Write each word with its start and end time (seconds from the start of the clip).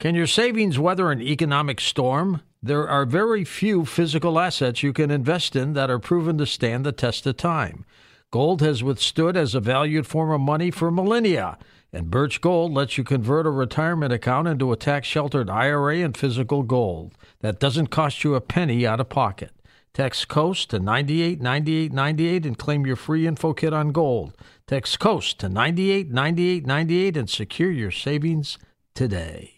Can 0.00 0.14
your 0.14 0.28
savings 0.28 0.78
weather 0.78 1.10
an 1.10 1.20
economic 1.20 1.80
storm? 1.80 2.42
There 2.62 2.88
are 2.88 3.04
very 3.04 3.42
few 3.44 3.84
physical 3.84 4.38
assets 4.38 4.84
you 4.84 4.92
can 4.92 5.10
invest 5.10 5.56
in 5.56 5.72
that 5.72 5.90
are 5.90 5.98
proven 5.98 6.38
to 6.38 6.46
stand 6.46 6.86
the 6.86 6.92
test 6.92 7.26
of 7.26 7.36
time. 7.36 7.84
Gold 8.30 8.62
has 8.62 8.84
withstood 8.84 9.36
as 9.36 9.56
a 9.56 9.60
valued 9.60 10.06
form 10.06 10.30
of 10.30 10.40
money 10.40 10.70
for 10.70 10.92
millennia, 10.92 11.58
and 11.92 12.12
Birch 12.12 12.40
Gold 12.40 12.72
lets 12.72 12.96
you 12.96 13.02
convert 13.02 13.44
a 13.44 13.50
retirement 13.50 14.12
account 14.12 14.46
into 14.46 14.70
a 14.70 14.76
tax 14.76 15.08
sheltered 15.08 15.50
IRA 15.50 15.96
and 15.96 16.16
physical 16.16 16.62
gold 16.62 17.14
that 17.40 17.58
doesn't 17.58 17.88
cost 17.88 18.22
you 18.22 18.36
a 18.36 18.40
penny 18.40 18.86
out 18.86 19.00
of 19.00 19.08
pocket. 19.08 19.50
Text 19.94 20.28
COAST 20.28 20.70
to 20.70 20.78
989898 20.78 22.46
and 22.46 22.56
claim 22.56 22.86
your 22.86 22.94
free 22.94 23.26
info 23.26 23.52
kit 23.52 23.72
on 23.72 23.90
gold. 23.90 24.32
Text 24.68 25.00
COAST 25.00 25.40
to 25.40 25.48
989898 25.48 27.16
and 27.16 27.28
secure 27.28 27.72
your 27.72 27.90
savings 27.90 28.58
today. 28.94 29.57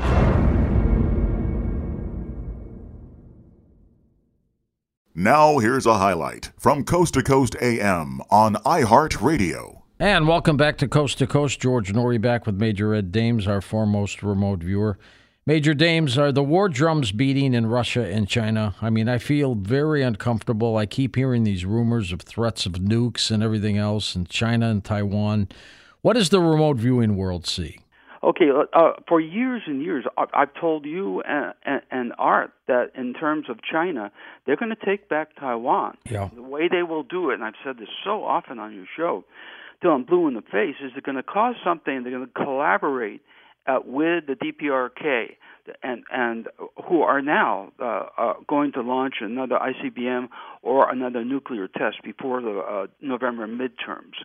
Now, 5.21 5.59
here's 5.59 5.85
a 5.85 5.99
highlight 5.99 6.49
from 6.57 6.83
Coast 6.83 7.13
to 7.13 7.21
Coast 7.21 7.55
AM 7.61 8.21
on 8.31 8.55
iHeartRadio. 8.55 9.83
And 9.99 10.27
welcome 10.27 10.57
back 10.57 10.79
to 10.79 10.87
Coast 10.87 11.19
to 11.19 11.27
Coast. 11.27 11.59
George 11.59 11.93
Noory 11.93 12.19
back 12.19 12.47
with 12.47 12.55
Major 12.55 12.95
Ed 12.95 13.11
Dames, 13.11 13.45
our 13.45 13.61
foremost 13.61 14.23
remote 14.23 14.63
viewer. 14.63 14.97
Major 15.45 15.75
Dames, 15.75 16.17
are 16.17 16.31
the 16.31 16.41
war 16.41 16.69
drums 16.69 17.11
beating 17.11 17.53
in 17.53 17.67
Russia 17.67 18.03
and 18.03 18.27
China? 18.27 18.73
I 18.81 18.89
mean, 18.89 19.07
I 19.07 19.19
feel 19.19 19.53
very 19.53 20.01
uncomfortable. 20.01 20.75
I 20.75 20.87
keep 20.87 21.15
hearing 21.15 21.43
these 21.43 21.65
rumors 21.65 22.11
of 22.11 22.21
threats 22.23 22.65
of 22.65 22.71
nukes 22.71 23.29
and 23.29 23.43
everything 23.43 23.77
else 23.77 24.15
in 24.15 24.25
China 24.25 24.69
and 24.69 24.83
Taiwan. 24.83 25.49
What 26.01 26.13
does 26.13 26.29
the 26.29 26.41
remote 26.41 26.77
viewing 26.77 27.15
world 27.15 27.45
see? 27.45 27.77
Okay, 28.23 28.49
uh, 28.51 28.91
for 29.07 29.19
years 29.19 29.63
and 29.65 29.81
years, 29.81 30.05
I've 30.15 30.53
told 30.53 30.85
you 30.85 31.21
and, 31.21 31.53
and, 31.65 31.81
and 31.89 32.13
Art 32.19 32.51
that 32.67 32.91
in 32.95 33.13
terms 33.13 33.49
of 33.49 33.57
China, 33.63 34.11
they're 34.45 34.57
going 34.57 34.69
to 34.69 34.85
take 34.85 35.09
back 35.09 35.35
Taiwan. 35.39 35.97
Yeah. 36.07 36.29
The 36.33 36.43
way 36.43 36.67
they 36.67 36.83
will 36.83 37.01
do 37.01 37.31
it, 37.31 37.35
and 37.35 37.43
I've 37.43 37.55
said 37.65 37.79
this 37.79 37.89
so 38.03 38.23
often 38.23 38.59
on 38.59 38.75
your 38.75 38.85
show, 38.95 39.23
till 39.81 39.91
I'm 39.91 40.03
blue 40.03 40.27
in 40.27 40.35
the 40.35 40.43
face, 40.43 40.75
is 40.83 40.91
they're 40.93 41.01
going 41.01 41.15
to 41.15 41.23
cause 41.23 41.55
something. 41.63 42.03
They're 42.03 42.11
going 42.11 42.27
to 42.27 42.43
collaborate 42.43 43.21
uh, 43.65 43.79
with 43.83 44.25
the 44.27 44.35
DPRK 44.35 45.37
and 45.83 46.03
and 46.11 46.47
who 46.87 47.01
are 47.01 47.21
now 47.21 47.71
uh, 47.79 48.05
uh, 48.17 48.33
going 48.47 48.71
to 48.73 48.81
launch 48.81 49.15
another 49.21 49.57
ICBM 49.57 50.29
or 50.61 50.89
another 50.91 51.23
nuclear 51.23 51.67
test 51.67 51.97
before 52.03 52.41
the 52.41 52.59
uh, 52.59 52.87
November 53.01 53.47
midterms. 53.47 54.15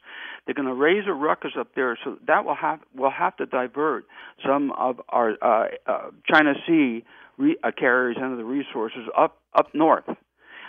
They're 0.45 0.55
going 0.55 0.69
to 0.69 0.75
raise 0.75 1.05
a 1.06 1.12
ruckus 1.12 1.53
up 1.59 1.75
there, 1.75 1.99
so 2.05 2.17
that 2.27 2.45
will 2.45 2.55
have 2.55 2.81
will 2.95 3.11
have 3.11 3.37
to 3.37 3.47
divert 3.47 4.06
some 4.47 4.73
of 4.73 5.01
our 5.09 5.35
uh, 5.43 5.69
uh, 5.87 6.11
China 6.31 6.55
Sea 6.67 7.05
re- 7.39 7.56
uh, 7.62 7.71
carriers 7.77 8.17
and 8.21 8.39
the 8.39 8.45
resources 8.45 9.09
up 9.17 9.39
up 9.55 9.75
north. 9.75 10.05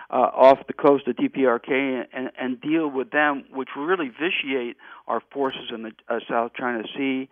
Off 0.10 0.60
the 0.68 0.74
coast 0.74 1.06
of 1.10 1.18
DPRK 1.18 2.06
and, 2.14 2.32
and 2.40 2.62
deal 2.62 2.88
with 2.90 3.12
them, 3.12 3.44
which 3.52 3.68
really 3.78 4.08
vitiate 4.08 4.78
our 5.06 5.22
forces 5.34 5.70
in 5.74 5.84
the 5.84 5.92
South 6.30 6.52
China 6.58 6.84
Sea 6.96 7.28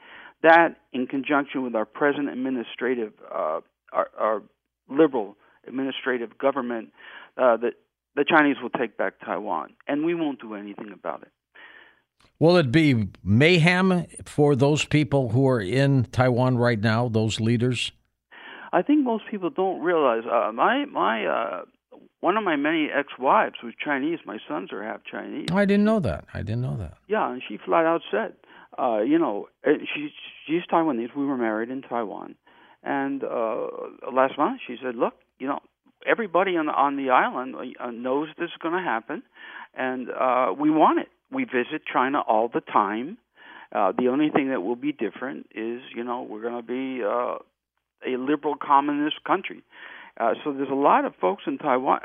that, 0.46 0.78
in 0.94 1.08
conjunction 1.08 1.64
with 1.64 1.76
our 1.76 1.86
present 1.86 2.30
administrative, 2.30 3.14
uh, 3.34 3.62
our, 3.92 4.10
our, 4.18 4.42
liberal 4.88 5.36
administrative 5.68 6.38
government, 6.38 6.94
uh, 7.38 7.58
that 7.58 7.74
the 8.16 8.24
Chinese 8.24 8.56
will 8.62 8.70
take 8.70 8.98
back 8.98 9.14
Taiwan, 9.20 9.74
and 9.88 10.06
we 10.06 10.14
won't 10.14 10.40
do 10.40 10.54
anything 10.54 10.92
about 10.94 11.24
it. 11.24 11.32
Will 12.38 12.56
it 12.58 12.72
be 12.72 13.08
mayhem 13.24 14.06
for 14.26 14.56
those 14.56 14.86
people 14.86 15.30
who 15.30 15.48
are 15.48 15.60
in 15.60 16.04
Taiwan 16.12 16.58
right 16.58 16.80
now, 16.80 17.10
those 17.10 17.40
leaders? 17.40 17.92
I 18.72 18.84
think 18.84 19.04
most 19.04 19.24
people 19.32 19.50
don't 19.50 19.82
realize. 19.82 20.24
Uh, 20.32 20.52
my 20.52 20.86
my 20.86 21.26
uh, 21.26 21.62
one 22.20 22.38
of 22.38 22.44
my 22.44 22.56
many 22.56 22.90
ex-wives 22.94 23.56
was 23.64 23.74
Chinese. 23.84 24.20
My 24.26 24.38
sons 24.48 24.72
are 24.74 24.84
half 24.84 25.02
Chinese. 25.10 25.48
I 25.52 25.66
didn't 25.66 25.86
know 25.86 26.00
that. 26.02 26.26
I 26.34 26.40
didn't 26.40 26.62
know 26.62 26.78
that. 26.78 26.98
Yeah, 27.08 27.32
and 27.32 27.42
she 27.48 27.58
flat 27.58 27.86
out 27.86 28.02
said, 28.12 28.34
uh, 28.78 29.00
you 29.02 29.18
know, 29.20 29.48
she 29.64 30.10
she's 30.46 30.62
Taiwanese. 30.72 31.16
We 31.16 31.26
were 31.26 31.38
married 31.38 31.70
in 31.70 31.82
Taiwan, 31.82 32.36
and 32.84 33.24
uh, 33.24 33.68
last 34.12 34.38
month 34.38 34.62
she 34.68 34.78
said, 34.82 34.96
"Look, 34.96 35.14
you 35.40 35.48
know, 35.48 35.60
everybody 36.06 36.58
on 36.58 36.68
the, 36.68 36.72
on 36.72 36.98
the 36.98 37.10
island 37.10 37.56
uh, 37.80 37.92
knows 37.92 38.30
this 38.38 38.46
is 38.48 38.58
going 38.62 38.76
to 38.76 38.82
happen, 38.82 39.24
and 39.76 40.10
uh, 40.10 40.54
we 40.58 40.70
want 40.70 41.00
it. 41.00 41.08
We 41.32 41.44
visit 41.44 41.82
China 41.92 42.22
all 42.22 42.50
the 42.54 42.62
time. 42.62 43.18
Uh, 43.74 43.92
the 43.98 44.08
only 44.08 44.30
thing 44.30 44.50
that 44.50 44.62
will 44.62 44.76
be 44.76 44.92
different 44.92 45.48
is, 45.54 45.82
you 45.96 46.04
know, 46.04 46.22
we're 46.22 46.42
going 46.42 46.56
to 46.56 46.62
be 46.62 47.04
uh, 47.04 47.38
a 48.08 48.18
liberal 48.18 48.56
communist 48.56 49.24
country. 49.26 49.64
Uh, 50.18 50.34
so 50.44 50.54
there's 50.54 50.70
a 50.70 50.76
lot 50.76 51.04
of 51.04 51.14
folks 51.20 51.44
in 51.48 51.58
Taiwan. 51.58 52.00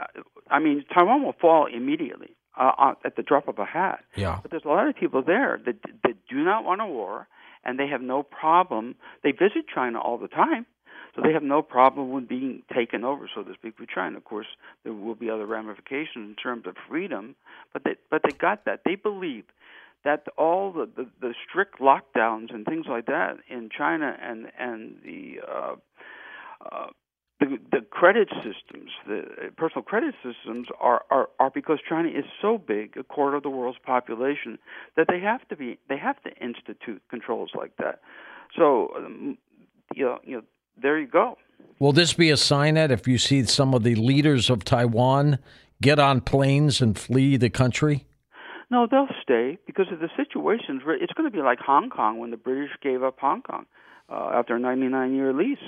I 0.50 0.58
mean, 0.58 0.84
Taiwan 0.92 1.22
will 1.22 1.34
fall 1.40 1.66
immediately 1.66 2.30
uh, 2.56 2.94
at 3.04 3.16
the 3.16 3.22
drop 3.22 3.48
of 3.48 3.58
a 3.58 3.64
hat. 3.64 4.04
Yeah. 4.16 4.38
But 4.42 4.50
there's 4.50 4.64
a 4.64 4.68
lot 4.68 4.88
of 4.88 4.96
people 4.96 5.22
there 5.22 5.60
that 5.64 5.76
that 6.04 6.14
do 6.28 6.44
not 6.44 6.64
want 6.64 6.80
a 6.80 6.86
war, 6.86 7.28
and 7.64 7.78
they 7.78 7.88
have 7.88 8.02
no 8.02 8.22
problem. 8.22 8.96
They 9.22 9.32
visit 9.32 9.66
China 9.72 10.00
all 10.00 10.18
the 10.18 10.28
time, 10.28 10.66
so 11.14 11.22
they 11.22 11.32
have 11.32 11.42
no 11.42 11.62
problem 11.62 12.10
with 12.10 12.28
being 12.28 12.62
taken 12.74 13.04
over, 13.04 13.28
so 13.34 13.42
to 13.42 13.54
speak, 13.54 13.78
with 13.78 13.88
China. 13.88 14.16
Of 14.16 14.24
course, 14.24 14.46
there 14.84 14.92
will 14.92 15.14
be 15.14 15.30
other 15.30 15.46
ramifications 15.46 16.30
in 16.30 16.36
terms 16.40 16.66
of 16.66 16.76
freedom, 16.88 17.34
but 17.72 17.84
they 17.84 17.96
but 18.10 18.22
they 18.22 18.32
got 18.32 18.64
that. 18.64 18.80
They 18.84 18.94
believe 18.94 19.44
that 20.04 20.24
all 20.38 20.72
the, 20.72 20.88
the, 20.96 21.08
the 21.20 21.34
strict 21.46 21.78
lockdowns 21.78 22.54
and 22.54 22.64
things 22.64 22.86
like 22.88 23.06
that 23.06 23.36
in 23.48 23.68
China 23.76 24.16
and 24.20 24.46
and 24.58 24.96
the 25.04 25.40
uh, 25.46 25.74
uh, 26.64 26.86
the, 27.40 27.58
the 27.72 27.80
credit 27.80 28.28
systems, 28.36 28.90
the 29.06 29.22
personal 29.56 29.82
credit 29.82 30.14
systems, 30.22 30.68
are, 30.78 31.02
are 31.10 31.30
are 31.38 31.50
because 31.50 31.78
China 31.88 32.08
is 32.08 32.24
so 32.40 32.58
big, 32.58 32.96
a 32.98 33.02
quarter 33.02 33.36
of 33.36 33.42
the 33.42 33.50
world's 33.50 33.78
population, 33.84 34.58
that 34.96 35.06
they 35.08 35.20
have 35.20 35.46
to 35.48 35.56
be 35.56 35.78
they 35.88 35.96
have 35.96 36.22
to 36.22 36.30
institute 36.36 37.02
controls 37.08 37.50
like 37.54 37.76
that. 37.78 38.00
So, 38.56 38.92
um, 38.96 39.38
you 39.94 40.04
know, 40.04 40.18
you 40.22 40.36
know, 40.36 40.42
there 40.80 40.98
you 40.98 41.06
go. 41.06 41.38
Will 41.78 41.92
this 41.92 42.12
be 42.12 42.30
a 42.30 42.36
sign 42.36 42.74
that 42.74 42.90
if 42.90 43.08
you 43.08 43.16
see 43.16 43.44
some 43.44 43.74
of 43.74 43.84
the 43.84 43.94
leaders 43.94 44.50
of 44.50 44.64
Taiwan 44.64 45.38
get 45.80 45.98
on 45.98 46.20
planes 46.20 46.82
and 46.82 46.98
flee 46.98 47.38
the 47.38 47.50
country? 47.50 48.06
No, 48.70 48.86
they'll 48.88 49.08
stay 49.22 49.58
because 49.66 49.86
of 49.90 49.98
the 49.98 50.10
situation. 50.16 50.80
It's 51.00 51.12
going 51.14 51.28
to 51.28 51.34
be 51.34 51.42
like 51.42 51.58
Hong 51.58 51.90
Kong 51.90 52.18
when 52.18 52.30
the 52.30 52.36
British 52.36 52.70
gave 52.82 53.02
up 53.02 53.18
Hong 53.18 53.42
Kong 53.42 53.66
uh, 54.10 54.30
after 54.34 54.56
a 54.56 54.60
99 54.60 55.14
year 55.14 55.32
lease. 55.32 55.58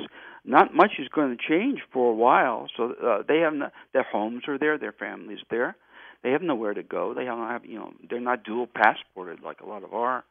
not 0.45 0.75
much 0.75 0.93
is 0.99 1.09
going 1.09 1.37
to 1.37 1.43
change 1.49 1.81
for 1.93 2.11
a 2.11 2.15
while. 2.15 2.69
So 2.77 2.95
uh, 3.03 3.23
they 3.27 3.39
have 3.39 3.55
no, 3.55 3.71
their 3.93 4.03
homes 4.03 4.43
are 4.49 4.59
there, 4.59 4.79
their 4.79 4.93
families 4.93 5.39
there. 5.51 5.77
They 6.23 6.31
have 6.31 6.43
nowhere 6.43 6.75
to 6.75 6.83
go. 6.83 7.15
They 7.15 7.25
don't 7.25 7.49
have 7.49 7.65
you 7.65 7.79
know 7.79 7.93
they're 8.09 8.21
not 8.21 8.45
dual 8.45 8.67
passported 8.67 9.41
like 9.43 9.61
a 9.61 9.67
lot 9.67 9.83
of 9.83 9.93
our 9.93 10.25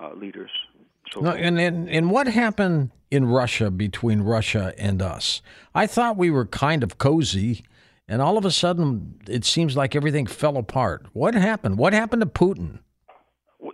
uh, 0.00 0.14
leaders. 0.14 0.50
So 1.12 1.20
no, 1.20 1.30
and, 1.30 1.58
and 1.58 1.88
and 1.88 2.10
what 2.10 2.26
happened 2.28 2.90
in 3.10 3.26
Russia 3.26 3.70
between 3.70 4.22
Russia 4.22 4.74
and 4.78 5.02
us? 5.02 5.42
I 5.74 5.86
thought 5.86 6.16
we 6.16 6.30
were 6.30 6.46
kind 6.46 6.82
of 6.82 6.98
cozy, 6.98 7.64
and 8.08 8.22
all 8.22 8.38
of 8.38 8.44
a 8.44 8.50
sudden 8.50 9.20
it 9.28 9.44
seems 9.44 9.76
like 9.76 9.96
everything 9.96 10.26
fell 10.26 10.56
apart. 10.56 11.06
What 11.12 11.34
happened? 11.34 11.78
What 11.78 11.92
happened 11.92 12.22
to 12.22 12.26
Putin? 12.26 12.78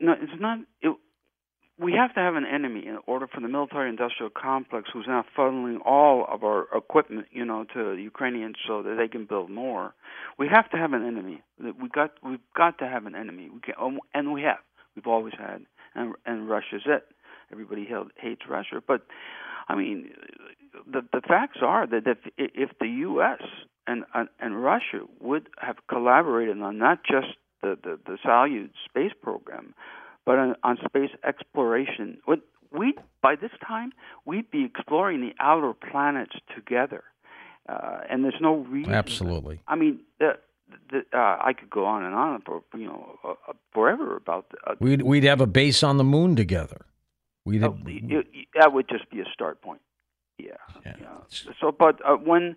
No, 0.01 0.13
it's 0.13 0.41
not. 0.41 0.61
It, 0.81 0.97
we 1.81 1.93
have 1.93 2.13
to 2.15 2.21
have 2.21 2.35
an 2.35 2.45
enemy 2.45 2.87
in 2.87 2.99
order 3.07 3.27
for 3.27 3.41
the 3.41 3.49
military-industrial 3.49 4.31
complex, 4.31 4.91
who's 4.93 5.07
now 5.09 5.25
funneling 5.37 5.79
all 5.85 6.27
of 6.31 6.45
our 6.45 6.67
equipment, 6.75 7.27
you 7.31 7.45
know, 7.45 7.65
to 7.75 7.95
Ukrainians 7.95 8.57
so 8.67 8.83
that 8.83 8.97
they 8.99 9.09
can 9.09 9.25
build 9.25 9.51
more. 9.51 9.95
We 10.39 10.49
have 10.49 10.69
to 10.71 10.77
have 10.77 10.93
an 10.93 11.07
enemy. 11.07 11.43
We 11.59 11.89
got 11.89 12.13
we've 12.23 12.39
got 12.57 12.79
to 12.79 12.87
have 12.87 13.07
an 13.07 13.15
enemy. 13.15 13.49
We 13.53 13.61
can, 13.61 13.75
um, 13.81 13.99
and 14.13 14.33
we 14.33 14.43
have. 14.43 14.59
We've 14.95 15.07
always 15.07 15.35
had, 15.39 15.65
and 15.95 16.15
and 16.27 16.49
Russia's 16.49 16.83
it. 16.85 17.05
Everybody 17.51 17.89
hates 18.17 18.43
Russia, 18.49 18.83
but 18.87 19.03
I 19.69 19.75
mean, 19.75 20.11
the 20.91 21.03
the 21.13 21.23
facts 21.27 21.59
are 21.63 21.87
that 21.87 22.03
if 22.07 22.19
if 22.37 22.71
the 22.79 22.89
U.S. 22.89 23.43
and 23.87 24.05
and 24.39 24.63
Russia 24.63 25.01
would 25.21 25.49
have 25.59 25.77
collaborated 25.89 26.61
on 26.61 26.79
not 26.79 26.99
just 27.05 27.29
the 27.63 27.79
the, 27.83 27.99
the 28.05 28.19
Salyut 28.25 28.71
space 28.89 29.13
program, 29.23 29.75
but 30.27 30.39
on, 30.39 30.57
on 30.63 30.79
space 30.87 31.11
exploration, 31.25 32.19
what 32.25 32.41
we 32.73 32.95
by 33.23 33.35
this 33.37 33.51
time 33.67 33.93
we'd 34.25 34.51
be 34.51 34.65
exploring 34.65 35.21
the 35.21 35.33
outer 35.41 35.73
planets 35.73 36.37
together, 36.55 37.05
uh, 37.69 38.01
and 38.09 38.25
there's 38.25 38.41
no 38.41 38.57
reason. 38.57 38.93
Absolutely. 38.93 39.61
I 39.67 39.77
mean, 39.77 40.01
the, 40.19 40.39
the, 40.91 40.99
uh, 41.13 41.39
I 41.41 41.53
could 41.53 41.71
go 41.71 41.85
on 41.85 42.05
and 42.05 42.15
on 42.15 42.43
for 42.43 42.63
you 42.75 42.87
know 42.87 43.19
uh, 43.25 43.31
uh 43.49 43.53
forever 43.73 44.17
about. 44.17 44.47
Uh, 44.67 44.75
we'd 44.81 45.03
we'd 45.03 45.25
have 45.25 45.41
a 45.41 45.47
base 45.47 45.83
on 45.83 45.97
the 45.97 46.05
moon 46.05 46.37
together. 46.37 46.87
We'd 47.45 47.63
have, 47.63 47.73
oh, 47.73 48.23
that 48.55 48.73
would 48.73 48.89
just 48.89 49.11
be 49.11 49.21
a 49.21 49.25
start 49.33 49.63
point. 49.63 49.81
Yeah. 50.39 50.53
yeah. 50.85 50.95
yeah. 51.01 51.53
So, 51.61 51.73
but 51.73 52.01
uh, 52.07 52.17
when 52.17 52.57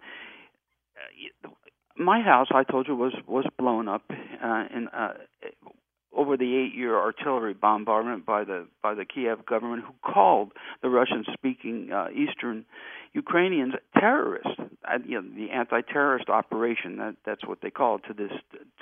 uh, 1.44 1.50
my 1.98 2.22
house, 2.22 2.48
I 2.54 2.64
told 2.64 2.88
you, 2.88 2.96
was 2.96 3.14
was 3.28 3.46
blown 3.58 3.88
up 3.88 4.04
uh, 4.12 4.66
in 4.76 4.88
uh, 4.90 5.14
over 6.16 6.38
the 6.38 6.56
eight-year 6.56 6.98
artillery 6.98 7.54
bombardment 7.54 8.26
by 8.26 8.44
the 8.44 8.68
by 8.82 8.94
the 8.94 9.06
Kiev 9.06 9.46
government, 9.46 9.84
who 9.84 9.94
called 10.14 10.52
the 10.82 10.90
Russian-speaking 10.90 11.92
uh, 11.92 12.08
Eastern 12.14 12.66
Ukrainians 13.14 13.74
terrorists. 14.00 14.60
Uh, 14.60 15.00
you 15.06 15.22
know, 15.22 15.28
the 15.36 15.52
anti-terrorist 15.52 16.30
operation. 16.30 16.98
That 16.98 17.16
that's 17.26 17.46
what 17.46 17.62
they 17.62 17.70
call 17.70 17.98
it 17.98 18.04
to 18.08 18.14
this 18.14 18.32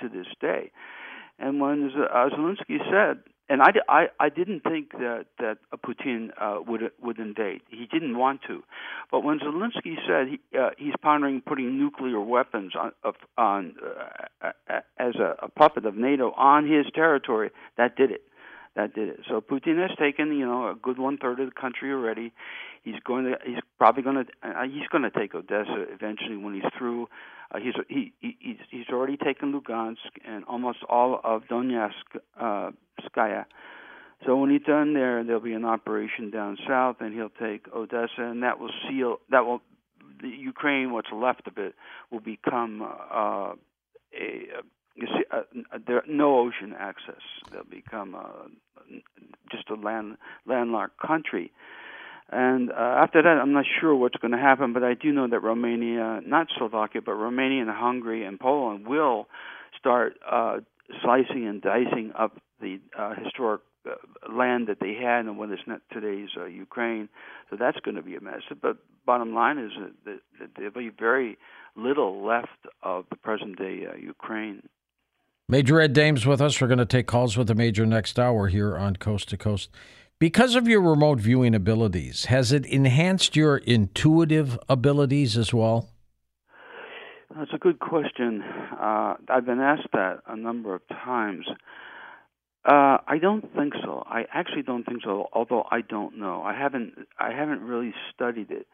to 0.00 0.08
this 0.08 0.26
day. 0.40 0.70
And 1.38 1.60
when 1.60 1.90
uh, 1.90 2.28
Zelensky 2.30 2.78
said 2.90 3.22
and 3.48 3.60
I, 3.60 3.70
I, 3.88 4.06
I 4.20 4.28
didn't 4.28 4.62
think 4.62 4.92
that 4.92 5.26
that 5.38 5.58
Putin 5.84 6.30
uh, 6.40 6.60
would 6.66 6.90
would 7.02 7.18
invade. 7.18 7.62
He 7.68 7.86
didn't 7.86 8.16
want 8.16 8.40
to, 8.48 8.62
but 9.10 9.24
when 9.24 9.40
Zelensky 9.40 9.96
said 10.06 10.28
he, 10.28 10.58
uh, 10.58 10.70
he's 10.78 10.94
pondering 11.02 11.42
putting 11.44 11.78
nuclear 11.78 12.20
weapons 12.20 12.72
on, 12.78 12.92
on 13.36 13.74
uh, 14.42 14.80
as 14.98 15.16
a, 15.16 15.36
a 15.42 15.48
puppet 15.48 15.84
of 15.86 15.96
NATO 15.96 16.32
on 16.32 16.66
his 16.66 16.86
territory, 16.94 17.50
that 17.76 17.96
did 17.96 18.10
it. 18.10 18.22
That 18.74 18.94
did 18.94 19.10
it. 19.10 19.20
So 19.28 19.42
Putin 19.42 19.76
has 19.86 19.96
taken 19.98 20.32
you 20.32 20.46
know 20.46 20.70
a 20.70 20.74
good 20.74 20.98
one 20.98 21.18
third 21.18 21.40
of 21.40 21.46
the 21.46 21.60
country 21.60 21.92
already. 21.92 22.32
He's 22.82 23.00
going 23.04 23.24
to 23.24 23.36
he's 23.44 23.58
probably 23.76 24.02
going 24.02 24.24
to 24.24 24.48
uh, 24.48 24.62
he's 24.64 24.88
going 24.90 25.02
to 25.02 25.10
take 25.10 25.34
Odessa 25.34 25.84
eventually 25.92 26.36
when 26.36 26.54
he's 26.54 26.70
through. 26.78 27.08
Uh, 27.52 27.58
he's 27.60 27.74
he, 27.88 28.12
he's 28.20 28.56
he's 28.70 28.88
already 28.90 29.16
taken 29.16 29.52
Lugansk 29.52 29.96
and 30.26 30.44
almost 30.44 30.78
all 30.88 31.20
of 31.22 31.42
Donetsk, 31.44 31.92
uh, 32.40 32.70
Skaya. 33.04 33.44
So 34.24 34.36
when 34.36 34.50
he's 34.50 34.62
done 34.62 34.94
there, 34.94 35.24
there'll 35.24 35.40
be 35.40 35.52
an 35.52 35.64
operation 35.64 36.30
down 36.30 36.56
south, 36.66 36.96
and 37.00 37.12
he'll 37.12 37.28
take 37.28 37.66
Odessa, 37.74 38.08
and 38.18 38.42
that 38.42 38.58
will 38.60 38.70
seal 38.88 39.18
that 39.30 39.44
will 39.44 39.60
the 40.22 40.28
Ukraine, 40.28 40.92
what's 40.92 41.08
left 41.12 41.46
of 41.46 41.58
it, 41.58 41.74
will 42.10 42.20
become 42.20 42.82
uh, 42.82 43.54
a, 44.14 44.46
you 44.94 45.06
see, 45.06 45.24
uh, 45.30 45.42
there 45.86 46.02
no 46.08 46.38
ocean 46.38 46.74
access. 46.78 47.22
They'll 47.50 47.64
become 47.64 48.14
uh, 48.14 48.96
just 49.50 49.68
a 49.70 49.74
land 49.74 50.16
landlocked 50.46 50.98
country. 51.00 51.52
And 52.30 52.70
uh, 52.70 52.74
after 52.74 53.22
that, 53.22 53.28
I'm 53.28 53.52
not 53.52 53.64
sure 53.80 53.94
what's 53.94 54.16
going 54.16 54.32
to 54.32 54.38
happen, 54.38 54.72
but 54.72 54.82
I 54.82 54.94
do 54.94 55.12
know 55.12 55.28
that 55.28 55.40
Romania, 55.40 56.20
not 56.24 56.46
Slovakia, 56.56 57.02
but 57.04 57.12
Romania 57.12 57.62
and 57.62 57.70
Hungary 57.70 58.24
and 58.24 58.40
Poland 58.40 58.86
will 58.86 59.26
start 59.78 60.14
uh, 60.30 60.58
slicing 61.02 61.46
and 61.46 61.60
dicing 61.60 62.12
up 62.18 62.38
the 62.60 62.80
uh, 62.98 63.14
historic 63.22 63.60
uh, 63.84 63.94
land 64.32 64.68
that 64.68 64.78
they 64.80 64.94
had 64.94 65.26
and 65.26 65.36
what 65.36 65.50
is 65.50 65.58
not 65.66 65.80
today's 65.92 66.28
uh, 66.36 66.44
Ukraine. 66.46 67.08
So 67.50 67.56
that's 67.56 67.78
going 67.80 67.96
to 67.96 68.02
be 68.02 68.14
a 68.14 68.20
mess. 68.20 68.42
But 68.60 68.76
bottom 69.04 69.34
line 69.34 69.58
is 69.58 69.72
that, 70.04 70.20
there'll 70.56 70.72
be 70.72 70.90
very 70.96 71.36
little 71.76 72.24
left 72.24 72.48
of 72.82 73.04
the 73.10 73.16
present 73.16 73.58
day 73.58 73.86
uh, 73.90 73.96
Ukraine. 73.96 74.62
Major 75.48 75.80
Ed 75.80 75.92
Dames 75.92 76.24
with 76.24 76.40
us. 76.40 76.60
We're 76.60 76.68
going 76.68 76.78
to 76.78 76.86
take 76.86 77.06
calls 77.06 77.36
with 77.36 77.48
the 77.48 77.54
Major 77.54 77.84
next 77.84 78.18
hour 78.18 78.48
here 78.48 78.76
on 78.76 78.96
Coast 78.96 79.28
to 79.30 79.36
Coast. 79.36 79.68
Because 80.22 80.54
of 80.54 80.68
your 80.68 80.80
remote 80.80 81.18
viewing 81.18 81.52
abilities, 81.52 82.26
has 82.26 82.52
it 82.52 82.64
enhanced 82.66 83.34
your 83.34 83.56
intuitive 83.56 84.56
abilities 84.68 85.36
as 85.36 85.52
well? 85.52 85.88
That's 87.36 87.50
a 87.52 87.58
good 87.58 87.80
question. 87.80 88.40
Uh, 88.40 89.14
I've 89.28 89.44
been 89.44 89.58
asked 89.58 89.88
that 89.94 90.20
a 90.28 90.36
number 90.36 90.76
of 90.76 90.82
times. 90.86 91.46
Uh, 92.64 92.98
I 93.04 93.18
don't 93.20 93.52
think 93.56 93.72
so. 93.82 94.04
I 94.06 94.26
actually 94.32 94.62
don't 94.62 94.84
think 94.84 95.02
so. 95.02 95.26
Although 95.32 95.64
I 95.72 95.80
don't 95.80 96.16
know. 96.20 96.44
I 96.44 96.56
haven't. 96.56 96.92
I 97.18 97.32
haven't 97.32 97.62
really 97.62 97.92
studied 98.14 98.52
it. 98.52 98.68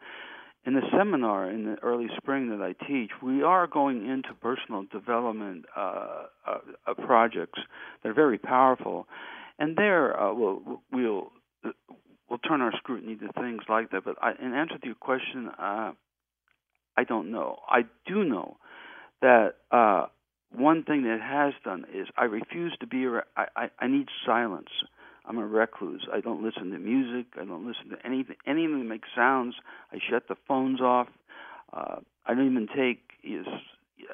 In 0.67 0.75
the 0.75 0.83
seminar 0.95 1.49
in 1.49 1.65
the 1.65 1.77
early 1.81 2.09
spring 2.15 2.49
that 2.49 2.61
I 2.61 2.73
teach, 2.85 3.09
we 3.23 3.41
are 3.41 3.65
going 3.65 4.07
into 4.07 4.35
personal 4.39 4.83
development 4.91 5.65
uh, 5.75 6.25
uh, 6.45 6.93
projects 7.07 7.59
that 8.03 8.09
are 8.09 8.13
very 8.13 8.37
powerful, 8.37 9.07
and 9.57 9.75
there 9.75 10.15
uh, 10.15 10.31
we'll, 10.31 10.83
we'll 10.91 11.31
we'll 12.29 12.39
turn 12.39 12.61
our 12.61 12.71
scrutiny 12.77 13.15
to 13.15 13.31
things 13.33 13.61
like 13.67 13.91
that. 13.91 14.05
But 14.05 14.15
I, 14.21 14.31
in 14.41 14.53
answer 14.53 14.77
to 14.77 14.85
your 14.85 14.95
question, 14.95 15.49
uh, 15.57 15.91
I 16.97 17.03
don't 17.07 17.31
know. 17.31 17.59
I 17.67 17.81
do 18.05 18.23
know 18.23 18.57
that 19.21 19.55
uh, 19.71 20.07
one 20.55 20.83
thing 20.83 21.03
that 21.03 21.19
has 21.21 21.53
done 21.63 21.85
is 21.93 22.07
I 22.17 22.25
refuse 22.25 22.75
to 22.79 22.87
be. 22.87 23.05
I, 23.35 23.45
I, 23.55 23.69
I 23.79 23.87
need 23.87 24.07
silence. 24.25 24.69
I'm 25.25 25.37
a 25.37 25.45
recluse. 25.45 26.07
I 26.11 26.21
don't 26.21 26.43
listen 26.43 26.71
to 26.71 26.79
music. 26.79 27.27
I 27.39 27.45
don't 27.45 27.67
listen 27.67 27.89
to 27.89 28.05
anything. 28.05 28.35
Anything 28.47 28.79
that 28.79 28.85
makes 28.85 29.09
sounds. 29.15 29.55
I 29.91 29.97
shut 30.09 30.27
the 30.27 30.35
phones 30.47 30.81
off. 30.81 31.07
Uh, 31.71 31.97
I 32.25 32.33
don't 32.33 32.49
even 32.51 32.67
take. 32.75 33.01
Is 33.23 33.45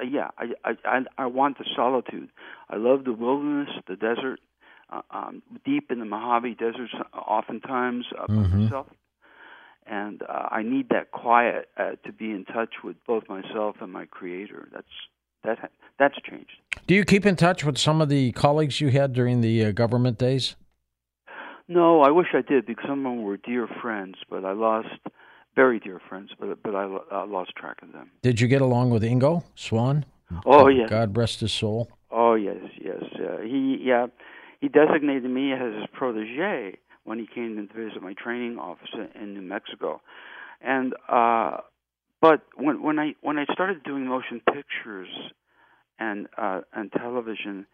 yeah. 0.04 0.30
I, 0.38 0.74
I 0.84 1.00
I 1.18 1.26
want 1.28 1.58
the 1.58 1.66
solitude. 1.76 2.30
I 2.70 2.78
love 2.78 3.06
the 3.06 3.14
wilderness, 3.14 3.70
the 3.88 3.96
desert 3.96 4.40
um, 5.12 5.42
deep 5.64 5.92
in 5.92 6.00
the 6.00 6.06
Mojave 6.06 6.56
Desert, 6.56 6.90
oftentimes 7.14 8.06
uh, 8.18 8.28
mm-hmm. 8.28 8.64
myself, 8.64 8.88
and 9.86 10.22
uh, 10.24 10.48
I 10.52 10.64
need 10.64 10.90
that 10.90 11.12
quiet 11.12 11.70
uh, 11.78 11.92
to 12.06 12.12
be 12.12 12.32
in 12.32 12.46
touch 12.46 12.76
with 12.84 12.96
both 13.06 13.24
myself 13.30 13.78
and 13.82 13.92
my 13.92 14.06
Creator. 14.06 14.70
That's 14.74 14.88
that 15.44 15.72
that's 16.00 16.16
changed. 16.30 16.52
Do 16.88 16.96
you 16.96 17.06
keep 17.06 17.26
in 17.26 17.36
touch 17.36 17.64
with 17.64 17.78
some 17.78 18.02
of 18.02 18.10
the 18.10 18.32
colleagues 18.34 18.82
you 18.82 18.90
had 18.90 19.14
during 19.14 19.42
the 19.42 19.66
uh, 19.66 19.72
government 19.72 20.18
days? 20.18 20.56
No, 21.68 22.02
I 22.02 22.12
wish 22.12 22.28
I 22.34 22.42
did 22.42 22.66
because 22.66 22.86
some 22.88 23.06
of 23.06 23.12
them 23.12 23.24
were 23.24 23.38
dear 23.38 23.68
friends, 23.82 24.16
but 24.30 24.46
I 24.46 24.54
lost 24.54 24.88
very 25.56 25.80
dear 25.80 26.00
friends, 26.10 26.32
but 26.40 26.62
but 26.62 26.76
I 26.76 26.84
uh, 27.12 27.26
lost 27.26 27.56
track 27.56 27.78
of 27.82 27.92
them. 27.92 28.12
Did 28.22 28.42
you 28.42 28.48
get 28.48 28.62
along 28.62 28.90
with 28.90 29.04
Ingo 29.04 29.44
Swann? 29.56 30.06
Oh 30.46 30.68
yes. 30.68 30.90
God 30.90 31.16
rest 31.16 31.40
his 31.40 31.52
soul. 31.52 31.90
Oh 32.12 32.36
yes, 32.36 32.58
yes. 32.80 33.04
Uh, 33.16 33.42
he 33.42 33.80
yeah 33.82 34.08
he 34.62 34.68
designated 34.68 35.30
me 35.30 35.54
as 35.54 35.74
his 35.74 35.86
protege 35.94 36.78
when 37.04 37.20
he 37.20 37.28
came 37.28 37.56
to 37.56 37.74
visit 37.74 38.02
my 38.02 38.14
training 38.14 38.58
office 38.58 38.90
in 39.20 39.34
New 39.34 39.42
Mexico. 39.42 40.02
And 40.62 40.94
uh 41.10 41.58
but 42.22 42.42
when 42.56 42.82
when 42.82 43.00
I 43.00 43.16
when 43.22 43.38
I 43.38 43.46
started 43.54 43.84
doing 43.84 44.08
motion 44.08 44.42
pictures 44.54 45.10
and 46.00 46.28
uh 46.38 46.62
and 46.74 46.92
television, 46.92 47.66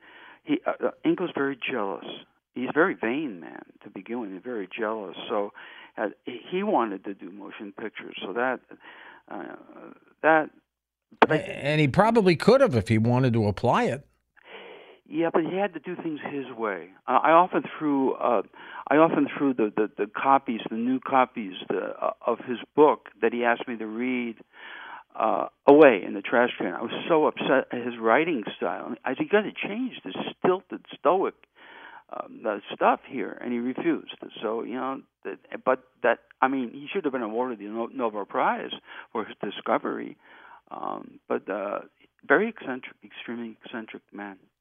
he 0.44 0.60
uh, 0.66 0.88
uh 0.88 0.92
Ingo's 1.06 1.32
very 1.36 1.58
jealous. 1.72 2.06
He's 2.54 2.70
a 2.70 2.74
very 2.74 2.96
vain 2.96 3.40
man 3.40 3.64
to 3.84 3.90
begin 3.90 4.20
with, 4.20 4.44
very 4.44 4.68
jealous. 4.78 5.16
So 5.30 5.54
uh, 5.98 6.10
he 6.26 6.64
wanted 6.64 7.06
to 7.06 7.14
do 7.14 7.32
motion 7.32 7.74
pictures. 7.80 8.18
So 8.26 8.34
that 8.34 8.60
uh, 9.30 9.56
that 10.22 10.50
and 11.30 11.80
he 11.80 11.88
probably 11.88 12.36
could 12.36 12.62
have 12.62 12.76
if 12.76 12.88
he 12.88 12.98
wanted 12.98 13.34
to 13.34 13.48
apply 13.48 13.86
it. 13.86 14.06
Yeah, 15.14 15.30
but 15.34 15.44
he 15.44 15.58
had 15.58 15.74
to 15.74 15.80
do 15.82 15.96
things 16.02 16.20
his 16.32 16.46
way. 16.58 16.88
I 17.06 17.32
often 17.32 17.64
threw, 17.78 18.14
uh, 18.14 18.44
I 18.90 18.96
often 18.96 19.28
threw 19.38 19.54
the, 19.54 19.72
the 19.76 19.90
the 19.98 20.08
copies, 20.08 20.62
the 20.70 20.78
new 20.78 21.02
copies 21.02 21.54
the, 21.68 21.94
uh, 22.02 22.14
of 22.26 22.40
his 22.40 22.60
book 22.78 23.10
that 23.22 23.34
he 23.34 23.44
asked 23.44 23.68
me 23.68 23.76
to 23.76 23.86
read 23.86 24.38
uh, 25.14 25.48
away 25.68 26.02
in 26.06 26.14
the 26.14 26.22
trash 26.22 26.52
can. 26.58 26.74
I 26.74 26.82
was 26.82 26.94
so 27.10 27.28
upset 27.28 27.68
at 27.74 27.86
his 27.86 27.98
writing 28.00 28.44
style. 28.56 28.96
I 29.04 29.16
said, 29.16 29.24
"You 29.24 29.30
got 29.30 29.42
to 29.42 29.52
change 29.52 29.96
this 30.06 30.16
stilted, 30.40 30.86
stoic 30.98 31.36
um, 32.14 32.46
stuff 32.74 33.02
here," 33.06 33.38
and 33.44 33.52
he 33.52 33.60
refused. 33.60 34.16
So 34.42 34.64
you 34.64 34.76
know, 34.76 35.02
that, 35.26 35.40
but 35.66 35.84
that 36.04 36.20
I 36.42 36.48
mean, 36.48 36.72
he 36.72 36.88
should 36.92 37.04
have 37.04 37.12
been 37.12 37.22
awarded 37.22 37.60
the 37.60 37.90
Nobel 37.94 38.24
Prize 38.24 38.72
for 39.12 39.26
his 39.26 39.36
discovery. 39.44 40.16
Um, 40.72 41.20
but 41.28 41.50
uh, 41.50 41.80
very 42.26 42.48
eccentric, 42.48 42.96
extremely 43.04 43.58
eccentric 43.66 44.04
man. 44.14 44.38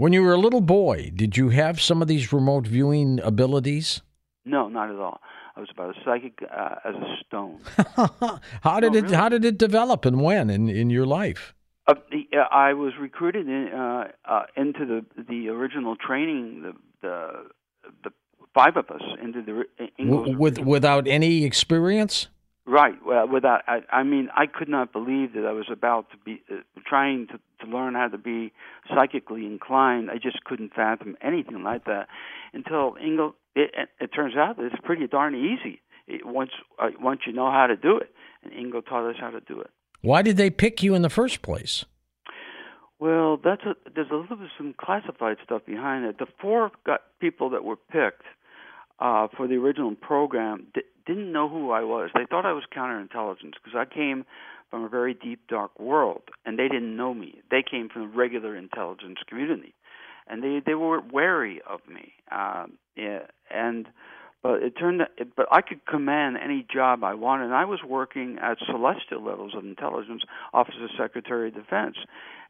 When 0.00 0.14
you 0.14 0.22
were 0.22 0.32
a 0.32 0.38
little 0.38 0.62
boy, 0.62 1.12
did 1.14 1.36
you 1.36 1.50
have 1.50 1.78
some 1.78 2.00
of 2.00 2.08
these 2.08 2.32
remote 2.32 2.66
viewing 2.66 3.20
abilities? 3.22 4.00
No, 4.46 4.66
not 4.66 4.88
at 4.88 4.96
all. 4.96 5.20
I 5.54 5.60
was 5.60 5.68
about 5.70 5.90
as 5.90 6.02
psychic 6.02 6.38
uh, 6.42 6.76
as 6.86 6.94
a 6.94 7.16
stone. 7.26 7.60
how 8.62 8.80
did 8.80 8.94
No, 8.94 8.98
it 8.98 9.02
really. 9.02 9.14
How 9.14 9.28
did 9.28 9.44
it 9.44 9.58
develop, 9.58 10.06
and 10.06 10.22
when 10.22 10.48
in 10.48 10.70
in 10.70 10.88
your 10.88 11.04
life? 11.04 11.52
Uh, 11.86 11.96
the, 12.10 12.34
uh, 12.34 12.44
I 12.50 12.72
was 12.72 12.94
recruited 12.98 13.46
in, 13.46 13.68
uh, 13.74 14.04
uh, 14.24 14.44
into 14.56 14.86
the 14.86 15.04
the 15.22 15.50
original 15.50 15.96
training. 15.96 16.62
The 16.62 16.72
the 17.02 17.50
the 18.04 18.10
five 18.54 18.78
of 18.78 18.88
us 18.90 19.02
into 19.22 19.42
the 19.42 19.84
uh, 19.84 19.86
Ingalls 19.98 20.28
W- 20.28 20.38
with 20.38 20.58
without 20.60 21.08
any 21.08 21.44
experience? 21.44 22.28
Right. 22.66 22.94
Well, 23.04 23.26
without, 23.26 23.62
I, 23.66 23.80
I 23.90 24.02
mean, 24.02 24.28
I 24.36 24.46
could 24.46 24.68
not 24.68 24.92
believe 24.92 25.32
that 25.32 25.46
I 25.46 25.52
was 25.52 25.66
about 25.72 26.10
to 26.10 26.16
be 26.18 26.42
uh, 26.50 26.56
trying 26.86 27.26
to, 27.28 27.40
to 27.64 27.70
learn 27.70 27.94
how 27.94 28.08
to 28.08 28.18
be 28.18 28.52
psychically 28.94 29.46
inclined. 29.46 30.10
I 30.10 30.18
just 30.18 30.44
couldn't 30.44 30.74
fathom 30.74 31.16
anything 31.22 31.62
like 31.62 31.86
that 31.86 32.08
until 32.52 32.96
Ingo. 33.02 33.32
It, 33.56 33.70
it, 33.76 33.88
it 34.00 34.06
turns 34.08 34.36
out 34.36 34.58
that 34.58 34.66
it's 34.66 34.80
pretty 34.84 35.06
darn 35.06 35.34
easy 35.34 35.80
it, 36.06 36.26
once 36.26 36.50
uh, 36.78 36.90
once 37.00 37.20
you 37.26 37.32
know 37.32 37.50
how 37.50 37.66
to 37.66 37.76
do 37.76 37.96
it. 37.96 38.10
And 38.42 38.52
Ingo 38.52 38.84
taught 38.84 39.08
us 39.08 39.16
how 39.18 39.30
to 39.30 39.40
do 39.40 39.60
it. 39.60 39.70
Why 40.02 40.22
did 40.22 40.36
they 40.36 40.50
pick 40.50 40.82
you 40.82 40.94
in 40.94 41.02
the 41.02 41.10
first 41.10 41.42
place? 41.42 41.84
Well, 42.98 43.38
that's 43.42 43.62
a, 43.62 43.74
there's 43.94 44.10
a 44.10 44.14
little 44.14 44.36
bit 44.36 44.46
of 44.46 44.50
some 44.58 44.74
classified 44.78 45.38
stuff 45.42 45.62
behind 45.64 46.04
it. 46.04 46.18
The 46.18 46.26
four 46.40 46.70
got 46.84 47.00
people 47.18 47.50
that 47.50 47.64
were 47.64 47.76
picked 47.76 48.24
uh, 48.98 49.28
for 49.36 49.48
the 49.48 49.54
original 49.54 49.94
program 49.94 50.66
didn't 51.14 51.32
know 51.32 51.48
who 51.48 51.70
I 51.70 51.82
was. 51.82 52.10
They 52.14 52.26
thought 52.28 52.46
I 52.46 52.52
was 52.52 52.64
counterintelligence 52.74 53.54
because 53.62 53.76
I 53.76 53.84
came 53.84 54.24
from 54.70 54.84
a 54.84 54.88
very 54.88 55.14
deep, 55.14 55.40
dark 55.48 55.78
world, 55.78 56.22
and 56.46 56.58
they 56.58 56.68
didn't 56.68 56.96
know 56.96 57.12
me. 57.12 57.40
They 57.50 57.64
came 57.68 57.88
from 57.88 58.02
the 58.02 58.16
regular 58.16 58.56
intelligence 58.56 59.18
community, 59.28 59.74
and 60.28 60.42
they 60.42 60.60
they 60.64 60.74
were 60.74 61.00
wary 61.00 61.60
of 61.68 61.80
me. 61.88 62.12
Um, 62.30 62.74
yeah, 62.96 63.22
and 63.50 63.88
but 64.42 64.62
it 64.62 64.74
turned 64.78 65.02
out, 65.02 65.08
but 65.36 65.46
I 65.50 65.60
could 65.60 65.84
command 65.84 66.36
any 66.42 66.64
job 66.72 67.02
I 67.02 67.14
wanted. 67.14 67.46
And 67.46 67.54
I 67.54 67.64
was 67.64 67.80
working 67.86 68.38
at 68.40 68.58
celestial 68.64 69.24
levels 69.24 69.52
of 69.56 69.64
intelligence, 69.64 70.22
Office 70.54 70.76
of 70.82 70.90
Secretary 70.96 71.48
of 71.48 71.54
Defense. 71.54 71.96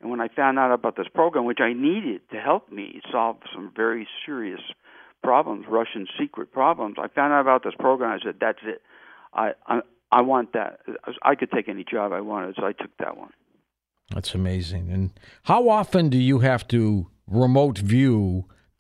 And 0.01 0.11
when 0.11 0.21
I 0.21 0.29
found 0.29 0.59
out 0.59 0.73
about 0.73 0.97
this 0.97 1.09
program, 1.13 1.47
which 1.47 1.61
I 1.61 1.73
needed 1.73 2.21
to 2.33 2.39
help 2.39 2.71
me 2.71 3.01
solve 3.11 3.39
some 3.55 3.73
very 3.75 4.07
serious 4.25 4.61
problems, 5.31 5.63
Russian 5.81 6.05
secret 6.19 6.49
problems, 6.61 6.97
I 7.05 7.07
found 7.19 7.31
out 7.35 7.43
about 7.49 7.63
this 7.67 7.77
program. 7.87 8.11
I 8.19 8.21
said, 8.25 8.37
"That's 8.47 8.63
it. 8.73 8.81
I 9.45 9.47
I, 9.75 9.77
I 10.19 10.21
want 10.33 10.49
that. 10.59 10.71
I 11.31 11.33
could 11.39 11.51
take 11.57 11.69
any 11.75 11.85
job 11.95 12.07
I 12.21 12.23
wanted, 12.33 12.51
so 12.59 12.63
I 12.71 12.75
took 12.83 12.95
that 13.05 13.15
one." 13.25 13.33
That's 14.15 14.35
amazing. 14.35 14.85
And 14.95 15.05
how 15.51 15.63
often 15.81 16.05
do 16.15 16.19
you 16.31 16.41
have 16.51 16.63
to 16.75 16.81
remote 17.47 17.79
view 17.79 18.19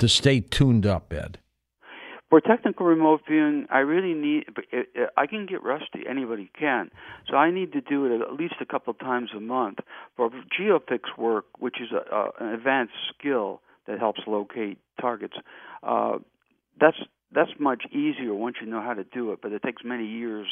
to 0.00 0.06
stay 0.08 0.36
tuned 0.56 0.86
up, 0.94 1.12
Ed? 1.24 1.38
For 2.30 2.40
technical 2.40 2.86
remote 2.86 3.20
viewing, 3.28 3.66
I 3.78 3.80
really 3.94 4.14
need. 4.26 4.42
but 4.56 4.64
it- 4.78 4.90
it- 5.00 5.10
I 5.22 5.26
can 5.32 5.42
get 5.52 5.60
rusty. 5.74 6.00
Anybody 6.14 6.46
can. 6.62 6.84
So 7.28 7.32
I 7.46 7.48
need 7.58 7.70
to 7.78 7.82
do 7.92 7.98
it 8.06 8.10
at 8.26 8.32
least 8.42 8.56
a 8.60 8.68
couple 8.74 8.92
times 8.94 9.30
a 9.40 9.40
month. 9.40 9.78
For 10.16 10.30
geofix 10.56 11.04
work, 11.26 11.46
which 11.64 11.78
is 11.84 11.90
a, 12.00 12.02
a, 12.18 12.22
an 12.42 12.48
advanced 12.58 12.98
skill 13.12 13.48
that 13.86 13.98
helps 13.98 14.22
locate 14.38 14.78
targets, 15.00 15.36
uh, 15.82 16.18
that's 16.80 16.96
that's 17.32 17.50
much 17.58 17.84
easier 17.92 18.34
once 18.34 18.56
you 18.60 18.66
know 18.66 18.80
how 18.80 18.94
to 18.94 19.04
do 19.04 19.32
it. 19.32 19.40
But 19.42 19.52
it 19.52 19.62
takes 19.62 19.82
many 19.84 20.06
years 20.06 20.46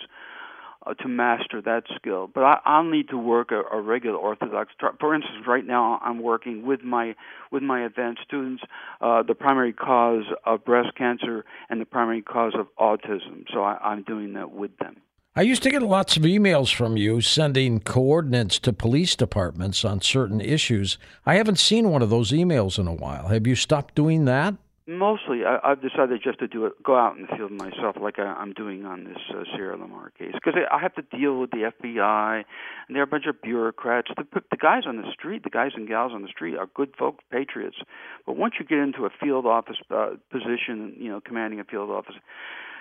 uh, 0.87 0.95
to 0.95 1.09
master 1.09 1.61
that 1.63 1.83
skill. 1.97 2.31
But 2.33 2.45
I, 2.45 2.59
I'll 2.65 2.85
need 2.85 3.09
to 3.09 3.19
work 3.19 3.51
a, 3.51 3.63
a 3.77 3.81
regular 3.81 4.17
orthodox. 4.17 4.73
For 5.01 5.15
instance, 5.15 5.47
right 5.47 5.67
now 5.67 5.99
I'm 6.03 6.23
working 6.23 6.65
with 6.65 6.83
my 6.83 7.15
with 7.51 7.63
my 7.63 7.85
advanced 7.85 8.23
students 8.25 8.63
uh, 9.01 9.23
the 9.23 9.35
primary 9.35 9.73
cause 9.73 10.25
of 10.45 10.65
breast 10.65 10.97
cancer 10.97 11.45
and 11.69 11.81
the 11.81 11.87
primary 11.87 12.23
cause 12.23 12.53
of 12.59 12.69
autism. 12.79 13.45
So 13.53 13.63
I, 13.63 13.79
I'm 13.83 14.03
doing 14.03 14.35
that 14.35 14.53
with 14.53 14.77
them. 14.79 14.97
I 15.37 15.43
used 15.43 15.63
to 15.63 15.71
get 15.71 15.83
lots 15.83 16.17
of 16.17 16.25
emails 16.25 16.75
from 16.75 16.97
you 16.97 17.21
sending 17.21 17.79
coordinates 17.79 18.59
to 18.61 18.73
police 18.73 19.15
departments 19.15 19.85
on 19.85 20.01
certain 20.01 20.41
issues. 20.41 20.99
I 21.25 21.37
haven't 21.37 21.61
seen 21.61 21.91
one 21.91 22.03
of 22.03 22.11
those 22.11 22.33
emails 22.33 22.77
in 22.77 22.89
a 22.89 22.95
while. 22.95 23.29
Have 23.29 23.47
you 23.47 23.55
stopped 23.55 23.95
doing 23.95 24.25
that? 24.25 24.55
Mostly, 24.91 25.45
I, 25.45 25.59
I've 25.63 25.83
decided 25.83 26.23
just 26.25 26.39
to 26.39 26.49
do 26.49 26.65
it, 26.65 26.83
go 26.83 26.97
out 26.97 27.15
in 27.15 27.21
the 27.21 27.37
field 27.37 27.51
myself, 27.51 27.97
like 28.01 28.19
I, 28.19 28.23
I'm 28.23 28.55
doing 28.55 28.87
on 28.87 29.05
this 29.05 29.19
uh, 29.29 29.45
Sierra 29.55 29.77
Lamar 29.77 30.09
case, 30.19 30.33
because 30.33 30.55
I 30.71 30.81
have 30.81 30.95
to 30.95 31.03
deal 31.03 31.39
with 31.39 31.51
the 31.51 31.71
FBI, 31.79 32.37
and 32.37 32.97
they're 32.97 33.03
a 33.03 33.07
bunch 33.07 33.27
of 33.27 33.43
bureaucrats. 33.43 34.09
The, 34.17 34.25
the 34.51 34.57
guys 34.57 34.85
on 34.87 34.97
the 34.97 35.13
street, 35.13 35.45
the 35.45 35.51
guys 35.51 35.73
and 35.75 35.87
gals 35.87 36.13
on 36.15 36.23
the 36.23 36.29
street, 36.29 36.57
are 36.57 36.71
good 36.75 36.95
folks, 36.99 37.23
patriots. 37.31 37.77
But 38.25 38.39
once 38.39 38.55
you 38.59 38.65
get 38.65 38.79
into 38.79 39.05
a 39.05 39.11
field 39.11 39.45
office 39.45 39.77
uh, 39.91 40.13
position, 40.33 40.95
you 40.97 41.11
know, 41.11 41.21
commanding 41.21 41.61
a 41.61 41.65
field 41.65 41.91
office, 41.91 42.17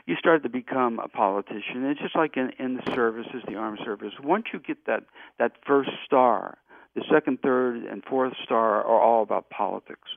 you 0.06 0.16
start 0.16 0.44
to 0.44 0.50
become 0.50 1.00
a 1.00 1.10
politician. 1.10 1.84
It's 1.88 2.00
just 2.00 2.16
like 2.16 2.38
in, 2.38 2.52
in 2.58 2.78
the 2.78 2.90
services, 2.96 3.44
the 3.50 3.56
armed 3.56 3.80
service. 3.84 4.14
Once 4.24 4.46
you 4.54 4.60
get 4.60 4.86
that 4.86 5.04
that 5.40 5.58
first 5.68 5.90
star, 6.06 6.58
the 6.96 7.04
second, 7.12 7.40
third, 7.42 7.84
and 7.84 8.02
fourth 8.06 8.32
star 8.46 8.78
are 8.78 9.02
all 9.02 9.24
about 9.24 9.50
politics. 9.50 10.08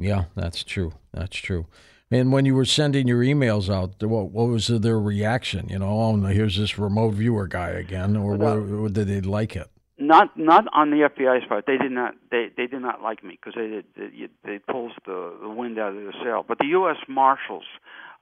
Yeah, 0.00 0.24
that's 0.34 0.64
true. 0.64 0.92
That's 1.12 1.36
true. 1.36 1.66
And 2.10 2.32
when 2.32 2.44
you 2.44 2.56
were 2.56 2.64
sending 2.64 3.06
your 3.06 3.22
emails 3.22 3.72
out, 3.72 4.02
what, 4.02 4.30
what 4.30 4.48
was 4.48 4.66
their 4.66 4.98
reaction? 4.98 5.68
You 5.68 5.78
know, 5.78 5.88
oh, 5.88 6.16
here's 6.26 6.56
this 6.56 6.76
remote 6.78 7.14
viewer 7.14 7.46
guy 7.46 7.68
again, 7.70 8.16
or 8.16 8.34
what, 8.34 8.92
did 8.92 9.06
they 9.06 9.20
like 9.20 9.54
it? 9.54 9.68
Not 9.96 10.36
not 10.36 10.64
on 10.72 10.90
the 10.90 11.08
FBI's 11.08 11.46
part. 11.46 11.66
They 11.66 11.76
did 11.76 11.92
not 11.92 12.14
they 12.30 12.48
they 12.56 12.66
did 12.66 12.80
not 12.80 13.02
like 13.02 13.22
me 13.22 13.38
because 13.38 13.52
they 13.54 13.82
they 13.94 14.28
they 14.44 14.58
pulls 14.58 14.92
the 15.04 15.36
the 15.42 15.50
wind 15.50 15.78
out 15.78 15.94
of 15.94 16.02
their 16.02 16.14
sail. 16.24 16.42
But 16.46 16.56
the 16.58 16.68
U.S. 16.68 16.96
Marshals 17.06 17.64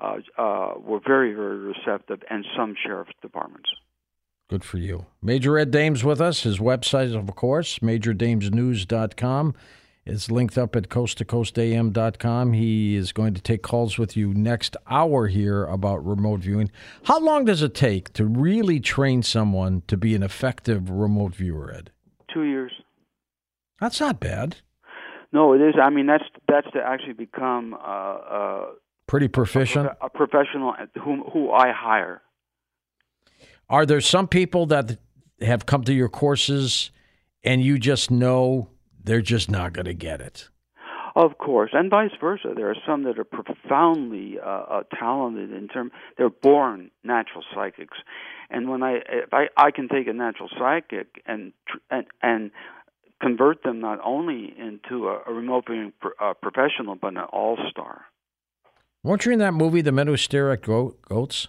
uh, 0.01 0.17
uh, 0.37 0.75
were 0.77 0.99
very 0.99 1.33
very 1.35 1.57
receptive, 1.57 2.21
and 2.29 2.45
some 2.57 2.75
sheriff's 2.85 3.13
departments. 3.23 3.71
Good 4.51 4.65
for 4.65 4.79
you. 4.79 5.07
Major 5.23 5.57
Ed 5.57 5.71
Dames 5.71 6.03
with 6.03 6.21
us. 6.21 6.43
His 6.43 6.59
website, 6.59 7.15
of 7.17 7.33
course, 7.37 7.79
majordamesnews.com 7.79 9.55
is 10.09 10.31
linked 10.31 10.57
up 10.57 10.75
at 10.75 10.89
coasttocoastam.com. 10.89 12.53
He 12.55 12.97
is 12.97 13.13
going 13.13 13.35
to 13.35 13.41
take 13.41 13.63
calls 13.63 13.99
with 13.99 14.17
you 14.17 14.33
next 14.33 14.77
hour 14.89 15.27
here 15.27 15.65
about 15.67 16.05
remote 16.05 16.41
viewing. 16.41 16.71
How 17.05 17.21
long 17.21 17.45
does 17.45 17.63
it 17.63 17.75
take 17.75 18.13
to 18.15 18.25
really 18.25 18.81
train 18.81 19.23
someone 19.23 19.83
to 19.87 19.97
be 19.97 20.15
an 20.15 20.23
effective 20.23 20.89
remote 20.89 21.35
viewer, 21.35 21.73
Ed? 21.73 21.91
Two 22.33 22.45
years. 22.45 22.73
That's 23.81 24.01
not 24.01 24.19
bad. 24.19 24.57
No, 25.31 25.53
it 25.53 25.61
is. 25.61 25.75
I 25.81 25.91
mean, 25.91 26.07
that's 26.07 26.25
that's 26.49 26.67
to 26.73 26.81
actually 26.81 27.13
become 27.13 27.75
uh, 27.75 27.77
uh, 27.77 28.67
pretty 29.07 29.29
proficient, 29.29 29.87
a, 30.01 30.07
a 30.07 30.11
professional 30.11 30.75
whom 31.05 31.23
who 31.33 31.53
I 31.53 31.71
hire. 31.71 32.23
Are 33.69 33.85
there 33.85 34.01
some 34.01 34.27
people 34.27 34.65
that 34.67 34.99
have 35.43 35.67
come 35.67 35.85
to 35.85 35.93
your 35.93 36.09
courses 36.09 36.91
and 37.45 37.63
you 37.63 37.79
just 37.79 38.11
know 38.11 38.71
they're 39.03 39.23
just 39.23 39.51
not 39.51 39.73
going 39.73 39.87
to 39.87 39.95
get 39.95 40.21
it. 40.21 40.49
Of 41.17 41.39
course, 41.39 41.71
and 41.73 41.91
vice 41.91 42.13
versa. 42.21 42.53
There 42.55 42.71
are 42.71 42.77
some 42.87 43.03
that 43.05 43.19
are 43.19 43.25
profoundly 43.25 44.39
uh, 44.39 44.49
uh, 44.49 44.83
talented 44.99 45.53
in 45.53 45.67
terms. 45.67 45.91
They're 46.17 46.31
born 46.31 46.93
natural 47.03 47.43
psychics, 47.53 47.99
and 48.51 48.69
when 48.69 48.85
I 48.85 48.99
if 49.09 49.33
I, 49.33 49.49
I 49.57 49.73
can 49.73 49.89
take 49.89 50.07
a 50.07 50.13
natural 50.13 50.49
psychic 50.57 51.21
and 51.27 51.53
and 51.91 52.07
and 52.23 52.51
convert 53.21 53.65
them 53.65 53.81
not 53.81 53.99
only 54.05 54.55
into 54.57 55.09
a, 55.09 55.23
a 55.27 55.33
remote 55.33 55.65
viewing 55.69 55.93
pro, 56.01 56.13
uh, 56.21 56.35
professional 56.35 56.95
but 56.95 57.09
an 57.09 57.19
all 57.19 57.59
star. 57.69 58.03
Weren't 59.03 59.25
you 59.27 59.33
in 59.33 59.39
that 59.41 59.55
movie, 59.55 59.81
The 59.81 59.93
Men 59.93 60.07
Who 60.07 60.17
Stare 60.17 60.53
at 60.53 60.63
Goat, 60.63 61.01
Goats? 61.03 61.49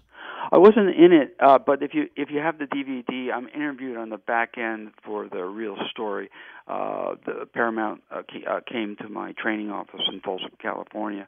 I 0.51 0.57
wasn't 0.57 0.89
in 0.89 1.13
it, 1.13 1.35
uh, 1.39 1.59
but 1.59 1.83
if 1.83 1.93
you 1.93 2.07
if 2.15 2.29
you 2.31 2.39
have 2.39 2.57
the 2.57 2.65
DVD, 2.65 3.31
I'm 3.31 3.47
interviewed 3.49 3.97
on 3.97 4.09
the 4.09 4.17
back 4.17 4.57
end 4.57 4.91
for 5.03 5.27
the 5.29 5.43
real 5.43 5.77
story. 5.91 6.29
Uh, 6.67 7.15
the 7.25 7.45
Paramount 7.53 8.01
uh, 8.11 8.21
uh, 8.49 8.59
came 8.67 8.95
to 8.97 9.09
my 9.09 9.33
training 9.33 9.69
office 9.69 10.01
in 10.11 10.21
Folsom, 10.21 10.49
California, 10.59 11.27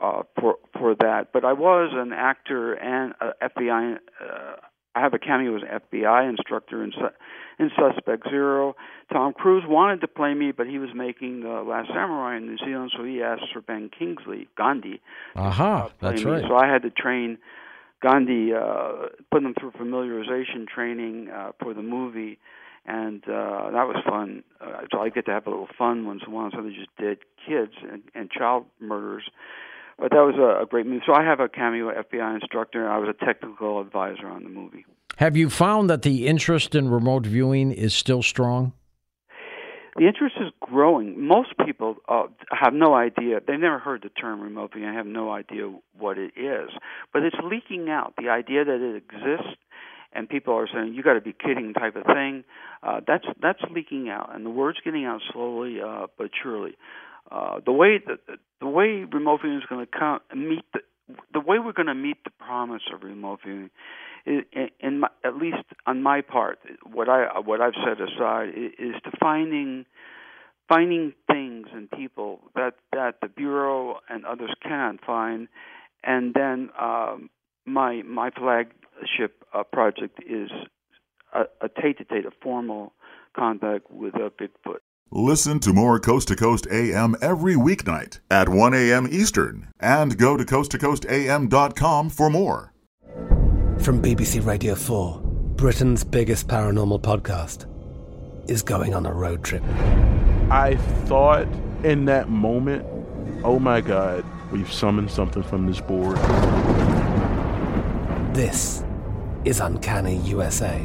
uh, 0.00 0.22
for 0.40 0.56
for 0.76 0.96
that. 0.96 1.28
But 1.32 1.44
I 1.44 1.52
was 1.52 1.92
an 1.94 2.12
actor 2.12 2.74
and 2.74 3.14
a 3.20 3.48
FBI. 3.48 3.98
Uh, 4.20 4.56
I 4.96 5.00
have 5.00 5.14
a 5.14 5.18
cameo 5.18 5.56
as 5.56 5.62
an 5.62 5.80
FBI 5.90 6.28
instructor 6.28 6.82
in 6.82 6.92
in 7.60 7.70
Suspect 7.76 8.28
Zero. 8.28 8.74
Tom 9.12 9.32
Cruise 9.32 9.64
wanted 9.66 10.00
to 10.00 10.08
play 10.08 10.34
me, 10.34 10.50
but 10.50 10.66
he 10.66 10.78
was 10.78 10.90
making 10.94 11.40
The 11.40 11.62
Last 11.62 11.88
Samurai 11.88 12.36
in 12.36 12.46
New 12.46 12.58
Zealand, 12.58 12.92
so 12.96 13.04
he 13.04 13.22
asked 13.22 13.52
for 13.52 13.60
Ben 13.60 13.90
Kingsley, 13.96 14.48
Gandhi. 14.56 15.00
Aha, 15.36 15.48
uh-huh, 15.48 15.88
that's 16.00 16.24
me. 16.24 16.30
right. 16.30 16.44
So 16.48 16.56
I 16.56 16.66
had 16.66 16.82
to 16.82 16.90
train 16.90 17.38
Gandhi, 18.04 18.52
uh, 18.52 19.08
put 19.32 19.42
them 19.42 19.54
through 19.58 19.72
familiarization 19.72 20.68
training 20.68 21.30
uh, 21.30 21.52
for 21.62 21.72
the 21.72 21.82
movie, 21.82 22.38
and 22.84 23.24
uh, 23.24 23.70
that 23.70 23.88
was 23.88 23.96
fun. 24.06 24.44
Uh, 24.60 24.82
so 24.92 25.00
I 25.00 25.08
get 25.08 25.24
to 25.26 25.32
have 25.32 25.46
a 25.46 25.50
little 25.50 25.68
fun 25.78 26.06
once 26.06 26.22
in 26.26 26.32
a 26.32 26.36
while 26.36 26.46
instead 26.46 26.66
of 26.66 26.72
just 26.74 26.94
dead 27.00 27.18
kids 27.46 27.72
and, 27.90 28.02
and 28.14 28.30
child 28.30 28.66
murders. 28.78 29.24
But 29.98 30.10
that 30.10 30.20
was 30.20 30.34
a, 30.36 30.64
a 30.64 30.66
great 30.66 30.86
movie. 30.86 31.02
So 31.06 31.14
I 31.14 31.24
have 31.24 31.40
a 31.40 31.48
cameo 31.48 31.90
FBI 31.90 32.34
instructor. 32.34 32.90
I 32.90 32.98
was 32.98 33.08
a 33.08 33.24
technical 33.24 33.80
advisor 33.80 34.26
on 34.26 34.44
the 34.44 34.50
movie. 34.50 34.84
Have 35.16 35.36
you 35.36 35.48
found 35.48 35.88
that 35.88 36.02
the 36.02 36.26
interest 36.26 36.74
in 36.74 36.90
remote 36.90 37.24
viewing 37.24 37.72
is 37.72 37.94
still 37.94 38.22
strong? 38.22 38.72
The 39.96 40.06
interest 40.06 40.36
is 40.40 40.50
growing. 40.60 41.26
Most 41.26 41.54
people 41.64 41.96
uh, 42.08 42.24
have 42.50 42.74
no 42.74 42.94
idea. 42.94 43.40
They've 43.46 43.58
never 43.58 43.78
heard 43.78 44.02
the 44.02 44.08
term 44.08 44.40
remote 44.40 44.72
viewing. 44.74 44.88
I 44.88 44.94
have 44.94 45.06
no 45.06 45.32
idea 45.32 45.72
what 45.98 46.18
it 46.18 46.32
is, 46.36 46.70
but 47.12 47.22
it's 47.22 47.36
leaking 47.42 47.88
out. 47.88 48.14
The 48.18 48.28
idea 48.28 48.64
that 48.64 48.80
it 48.80 48.96
exists, 48.96 49.56
and 50.12 50.28
people 50.28 50.54
are 50.54 50.68
saying, 50.72 50.94
"You 50.94 51.02
got 51.02 51.14
to 51.14 51.20
be 51.20 51.32
kidding," 51.32 51.74
type 51.74 51.96
of 51.96 52.04
thing. 52.04 52.44
Uh, 52.82 53.00
that's 53.06 53.26
that's 53.40 53.62
leaking 53.70 54.08
out, 54.08 54.34
and 54.34 54.44
the 54.44 54.50
word's 54.50 54.78
getting 54.84 55.04
out 55.04 55.20
slowly 55.32 55.80
uh, 55.80 56.06
but 56.18 56.30
surely. 56.42 56.76
Uh, 57.30 57.60
the 57.64 57.72
way 57.72 58.00
the 58.60 58.68
way 58.68 59.04
remote 59.10 59.40
viewing 59.42 59.58
is 59.58 59.64
going 59.68 59.84
to 59.84 59.98
come 59.98 60.20
meet 60.34 60.64
the 60.72 60.80
the 61.32 61.40
way 61.40 61.58
we're 61.58 61.72
going 61.72 61.86
to 61.86 61.94
meet 61.94 62.22
the 62.24 62.30
promise 62.30 62.82
of 62.92 63.02
remote 63.02 63.40
viewing 63.44 63.70
in, 64.26 65.00
my, 65.00 65.08
at 65.24 65.36
least 65.36 65.64
on 65.86 66.02
my 66.02 66.20
part, 66.22 66.58
what 66.90 67.08
I 67.08 67.38
what 67.40 67.60
I've 67.60 67.74
set 67.84 68.00
aside 68.00 68.50
is, 68.56 68.94
to 69.04 69.10
finding 69.20 69.84
finding 70.68 71.12
things 71.30 71.66
and 71.74 71.90
people 71.90 72.40
that 72.54 72.74
that 72.92 73.16
the 73.20 73.28
bureau 73.28 73.98
and 74.08 74.24
others 74.24 74.50
cannot 74.62 75.04
find, 75.04 75.48
and 76.02 76.32
then 76.34 76.70
um, 76.80 77.28
my 77.66 78.02
my 78.02 78.30
flagship 78.30 79.44
uh, 79.52 79.62
project 79.64 80.20
is 80.26 80.50
a, 81.34 81.42
a 81.60 81.68
tate-to-tate, 81.68 82.24
a 82.24 82.30
formal 82.42 82.92
contact 83.36 83.90
with 83.90 84.14
a 84.14 84.30
Bigfoot. 84.30 84.78
Listen 85.16 85.60
to 85.60 85.72
more 85.72 86.00
Coast 86.00 86.26
to 86.26 86.34
Coast 86.34 86.66
AM 86.72 87.14
every 87.22 87.54
weeknight 87.54 88.18
at 88.32 88.48
1 88.48 88.74
a.m. 88.74 89.06
Eastern 89.08 89.68
and 89.78 90.18
go 90.18 90.36
to 90.36 90.44
coasttocoastam.com 90.44 92.10
for 92.10 92.28
more. 92.28 92.74
From 93.78 94.02
BBC 94.02 94.44
Radio 94.44 94.74
4, 94.74 95.20
Britain's 95.54 96.02
biggest 96.02 96.48
paranormal 96.48 97.00
podcast 97.00 97.70
is 98.50 98.60
going 98.60 98.92
on 98.92 99.06
a 99.06 99.12
road 99.12 99.44
trip. 99.44 99.62
I 100.50 100.74
thought 101.04 101.46
in 101.84 102.06
that 102.06 102.28
moment, 102.28 102.84
oh 103.44 103.60
my 103.60 103.80
God, 103.80 104.24
we've 104.50 104.72
summoned 104.72 105.12
something 105.12 105.44
from 105.44 105.66
this 105.66 105.80
board. 105.80 106.16
This 108.34 108.82
is 109.44 109.60
Uncanny 109.60 110.16
USA. 110.22 110.84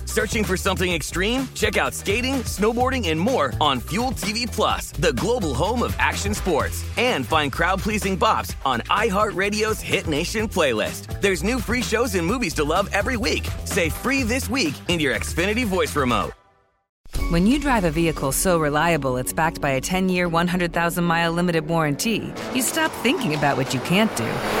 Searching 0.11 0.43
for 0.43 0.57
something 0.57 0.91
extreme? 0.91 1.47
Check 1.55 1.77
out 1.77 1.93
skating, 1.93 2.43
snowboarding, 2.43 3.07
and 3.07 3.17
more 3.17 3.53
on 3.61 3.79
Fuel 3.79 4.11
TV 4.11 4.45
Plus, 4.45 4.91
the 4.91 5.13
global 5.13 5.53
home 5.53 5.81
of 5.81 5.95
action 5.99 6.33
sports. 6.33 6.83
And 6.97 7.25
find 7.25 7.49
crowd-pleasing 7.49 8.19
bops 8.19 8.53
on 8.65 8.81
iHeartRadio's 8.89 9.79
Hit 9.79 10.07
Nation 10.07 10.49
playlist. 10.49 11.21
There's 11.21 11.43
new 11.43 11.59
free 11.59 11.81
shows 11.81 12.15
and 12.15 12.27
movies 12.27 12.53
to 12.55 12.65
love 12.65 12.89
every 12.91 13.15
week. 13.15 13.47
Say 13.63 13.87
free 13.87 14.23
this 14.23 14.49
week 14.49 14.73
in 14.89 14.99
your 14.99 15.15
Xfinity 15.15 15.65
voice 15.65 15.95
remote. 15.95 16.33
When 17.29 17.47
you 17.47 17.57
drive 17.57 17.85
a 17.85 17.91
vehicle 17.91 18.33
so 18.33 18.59
reliable 18.59 19.15
it's 19.15 19.31
backed 19.31 19.61
by 19.61 19.71
a 19.71 19.81
10 19.81 20.09
year, 20.09 20.27
100,000 20.27 21.03
mile 21.05 21.31
limited 21.31 21.65
warranty, 21.67 22.33
you 22.53 22.61
stop 22.61 22.91
thinking 23.01 23.35
about 23.35 23.55
what 23.55 23.73
you 23.73 23.79
can't 23.81 24.13
do 24.17 24.60